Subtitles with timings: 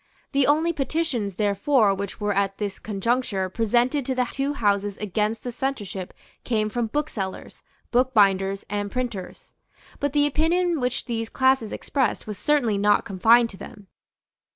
[0.31, 5.43] The only petitions therefore which were at this conjuncture presented to the two Houses against
[5.43, 6.11] the censorship
[6.43, 9.53] came from booksellers, bookbinders and printers.
[9.99, 13.89] But the opinion which these classes expressed was certainly not confined to them.